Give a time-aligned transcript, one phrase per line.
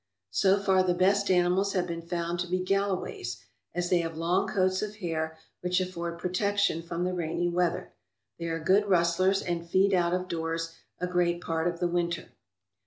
[0.31, 3.37] So far the best animals have been found to be Galloways,
[3.75, 7.93] as they have long coats of hair which afford protection from the rainy weather.
[8.39, 12.29] They are good rustlers and feed out of doors a great part of the winter.